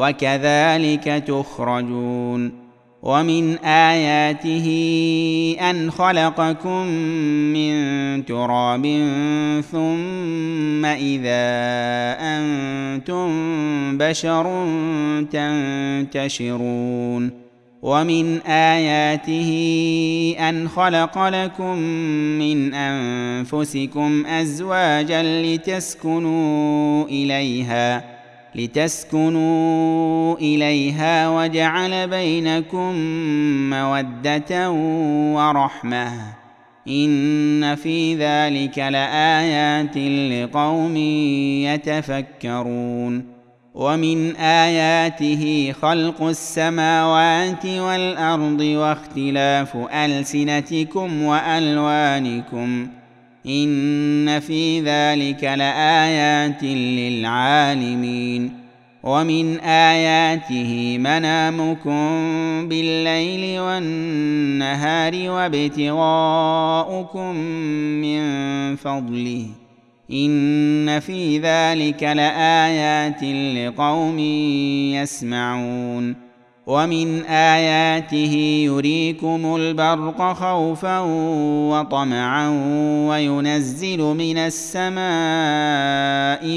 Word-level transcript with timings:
وكذلك 0.00 1.04
تخرجون 1.04 2.70
ومن 3.02 3.58
آياته 3.64 4.66
أن 5.60 5.90
خلقكم 5.90 6.86
من 7.52 8.24
تراب 8.26 8.82
ثم 9.72 10.84
إذا 10.84 11.46
أنتم 12.20 13.28
بشر 13.98 14.66
تنتشرون 16.12 17.30
ومن 17.82 18.38
آياته 18.46 19.50
أن 20.38 20.68
خلق 20.68 21.18
لكم 21.28 21.78
من 22.38 22.74
أنفسكم 22.74 24.26
أزواجا 24.26 25.22
لتسكنوا 25.42 27.04
إليها 27.04 28.19
لتسكنوا 28.54 30.36
إليها 30.36 31.28
وجعل 31.28 32.08
بينكم 32.08 32.94
مودة 33.70 34.70
ورحمة. 35.34 36.12
إن 36.88 37.74
في 37.74 38.14
ذلك 38.14 38.78
لآيات 38.78 39.96
لقوم 40.32 40.96
يتفكرون. 41.66 43.40
ومن 43.74 44.36
آياته 44.36 45.72
خلق 45.82 46.22
السماوات 46.22 47.66
والأرض 47.66 48.60
واختلاف 48.60 49.76
ألسنتكم 49.76 51.22
وألوانكم. 51.22 52.88
ان 53.46 54.40
في 54.40 54.80
ذلك 54.80 55.44
لايات 55.44 56.62
للعالمين 56.62 58.52
ومن 59.02 59.60
اياته 59.60 60.98
منامكم 60.98 62.00
بالليل 62.68 63.60
والنهار 63.60 65.30
وابتغاؤكم 65.30 67.36
من 68.00 68.20
فضله 68.76 69.46
ان 70.12 71.00
في 71.00 71.38
ذلك 71.38 72.02
لايات 72.02 73.22
لقوم 73.56 74.18
يسمعون 74.98 76.29
ومن 76.70 77.24
آياته 77.24 78.34
يريكم 78.64 79.56
البرق 79.56 80.32
خوفا 80.32 80.98
وطمعا 81.70 82.48
وينزل 83.08 83.98
من 83.98 84.38
السماء 84.38 84.98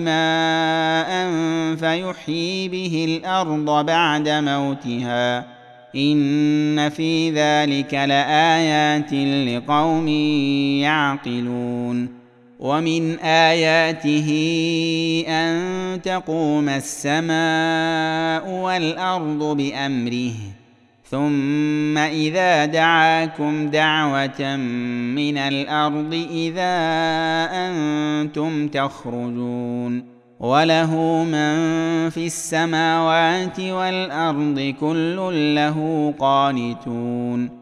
ماء 0.00 1.30
فيحيي 1.76 2.68
به 2.68 3.04
الأرض 3.08 3.86
بعد 3.86 4.28
موتها. 4.28 5.44
إن 5.96 6.88
في 6.88 7.30
ذلك 7.30 7.94
لآيات 7.94 9.12
لقوم 9.48 10.08
يعقلون. 10.78 12.21
ومن 12.62 13.18
آياته 13.18 14.28
أن 15.28 16.02
تقوم 16.02 16.68
السماء 16.68 18.48
والأرض 18.48 19.56
بأمره. 19.56 20.34
ثم 21.10 21.98
إذا 21.98 22.64
دعاكم 22.64 23.68
دعوة 23.68 24.56
من 25.16 25.38
الأرض 25.38 26.26
إذا 26.30 26.74
أنتم 27.52 28.68
تخرجون. 28.68 30.12
وله 30.40 31.24
من 31.24 31.54
في 32.10 32.26
السماوات 32.26 33.60
والأرض 33.60 34.74
كل 34.80 35.16
له 35.54 36.14
قانتون. 36.18 37.61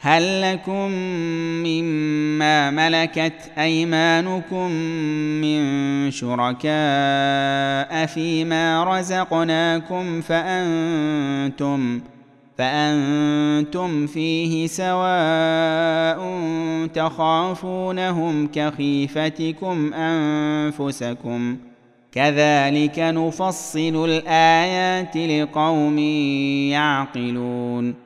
هل 0.00 0.42
لكم 0.52 0.90
مما 1.66 2.70
ملكت 2.70 3.52
أيمانكم 3.58 4.70
من 5.40 5.60
شركاء 6.10 8.06
فيما 8.06 8.84
رزقناكم 8.84 10.20
فأنتم 10.20 12.00
فأنتم 12.58 14.06
فيه 14.06 14.66
سواء 14.66 16.20
تخافونهم 16.86 18.46
كخيفتكم 18.46 19.94
أنفسكم 19.94 21.56
كذلك 22.12 22.98
نفصل 22.98 24.04
الآيات 24.04 25.16
لقوم 25.16 25.98
يعقلون 26.68 28.05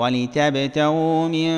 ولتبتغوا 0.00 1.28
من 1.28 1.50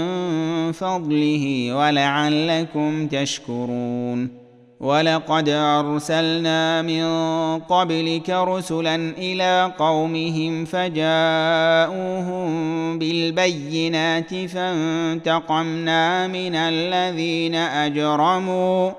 فضله 0.72 1.74
ولعلكم 1.74 3.06
تشكرون. 3.06 4.42
ولقد 4.80 5.48
أرسلنا 5.48 6.82
من 6.82 7.04
قبلك 7.58 8.30
رسلا 8.30 8.94
إلى 9.18 9.72
قومهم 9.78 10.64
فجاءوهم 10.64 12.48
بالبينات 12.98 14.34
فانتقمنا 14.34 16.26
من 16.26 16.54
الذين 16.54 17.54
أجرموا 17.54 18.90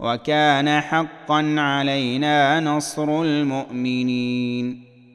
وكان 0.00 0.80
حقا 0.80 1.54
علينا 1.58 2.60
نصر 2.60 3.22
المؤمنين. 3.22 4.91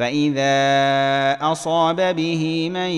فإذا 0.00 1.52
أصاب 1.52 2.16
به 2.16 2.70
من 2.70 2.90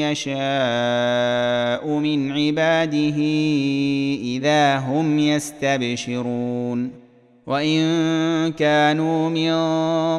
يشاء 0.00 1.88
من 1.88 2.32
عباده 2.32 3.16
إذا 4.22 4.76
هم 4.78 5.18
يستبشرون. 5.18 6.90
وإن 7.46 8.52
كانوا 8.52 9.30
من 9.30 9.52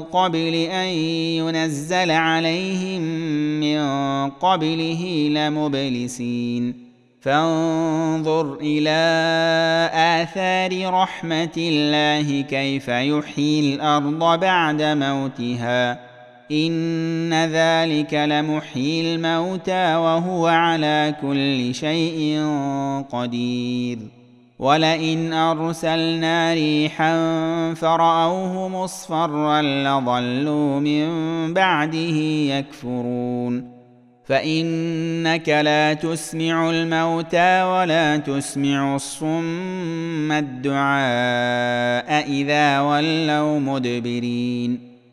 قبل 0.03 0.53
أن 0.53 0.87
ينزل 1.41 2.11
عليهم 2.11 3.01
من 3.59 3.79
قبله 4.29 5.29
لمبلسين. 5.31 6.91
فانظر 7.21 8.57
إلى 8.61 8.99
آثار 9.93 10.93
رحمة 10.93 11.57
الله 11.57 12.41
كيف 12.41 12.87
يحيي 12.87 13.75
الأرض 13.75 14.39
بعد 14.39 14.81
موتها. 14.81 16.10
إن 16.51 17.33
ذلك 17.33 18.13
لمحيي 18.13 19.15
الموتى 19.15 19.95
وهو 19.95 20.47
على 20.47 21.15
كل 21.21 21.75
شيء 21.75 22.45
قدير. 23.11 23.97
ولئن 24.59 25.33
أرسلنا 25.33 26.53
ريحا 26.53 27.13
فرأوه 27.73 28.69
مصفرا 28.69 29.61
لظلوا 29.61 30.79
من 30.79 31.07
بعده 31.53 32.17
يكفرون. 32.55 33.81
فإنك 34.25 35.49
لا 35.49 35.93
تسمع 35.93 36.69
الموتى 36.69 37.63
ولا 37.63 38.17
تسمع 38.17 38.95
الصم 38.95 40.31
الدعاء 40.31 42.29
إذا 42.31 42.81
ولوا 42.81 43.59
مدبرين. 43.59 44.90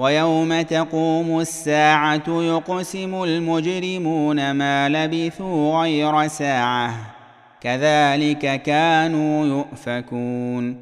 ويوم 0.00 0.62
تقوم 0.62 1.40
الساعة 1.40 2.22
يقسم 2.28 3.22
المجرمون 3.22 4.50
ما 4.50 4.88
لبثوا 4.88 5.80
غير 5.80 6.28
ساعة. 6.28 6.94
كذلك 7.60 8.62
كانوا 8.62 9.46
يؤفكون. 9.46 10.76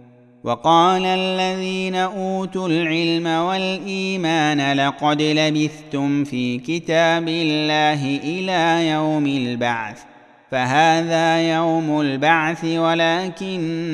وقال 0.44 1.04
الذين 1.04 1.94
أوتوا 1.94 2.68
العلم 2.68 3.26
والإيمان 3.26 4.72
لقد 4.72 5.22
لبثتم 5.22 6.24
في 6.24 6.58
كتاب 6.58 7.28
الله 7.28 8.18
إلى 8.24 8.88
يوم 8.88 9.26
البعث 9.26 10.02
فهذا 10.50 11.54
يوم 11.54 12.00
البعث 12.00 12.64
ولكنكم 12.64 13.86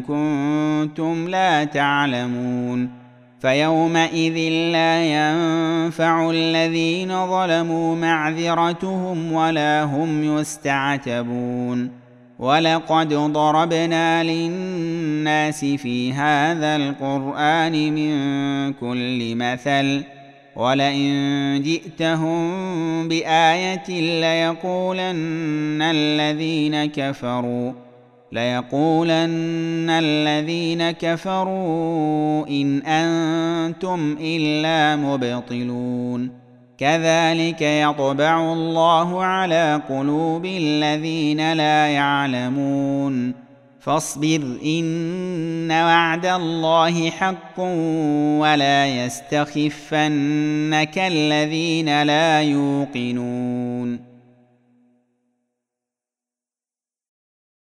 كنتم 0.00 1.28
لا 1.28 1.64
تعلمون. 1.64 3.02
فيومئذ 3.42 4.38
لا 4.72 5.04
ينفع 5.04 6.30
الذين 6.30 7.26
ظلموا 7.26 7.96
معذرتهم 7.96 9.32
ولا 9.32 9.82
هم 9.82 10.38
يستعتبون. 10.38 11.90
ولقد 12.38 13.14
ضربنا 13.14 14.24
للناس 14.24 15.64
في 15.64 16.12
هذا 16.12 16.76
القران 16.76 17.92
من 17.92 18.12
كل 18.72 19.34
مثل. 19.34 20.02
ولئن 20.56 21.62
جئتهم 21.62 23.08
بايه 23.08 23.88
ليقولن 24.20 25.82
الذين 25.82 26.84
كفروا 26.84 27.72
ليقولن 28.32 29.90
الذين 29.90 30.90
كفروا 30.90 32.48
إن 32.48 32.78
أنتم 32.82 34.16
إلا 34.20 34.96
مبطلون. 34.96 36.30
كذلك 36.78 37.62
يطبع 37.62 38.52
الله 38.52 39.24
على 39.24 39.82
قلوب 39.88 40.44
الذين 40.44 41.52
لا 41.52 41.86
يعلمون. 41.86 43.34
فاصبر 43.80 44.58
إن 44.64 45.70
وعد 45.70 46.26
الله 46.26 47.10
حق 47.10 47.60
ولا 48.40 49.04
يستخفنك 49.04 50.98
الذين 50.98 52.02
لا 52.02 52.42
يوقنون. 52.42 54.11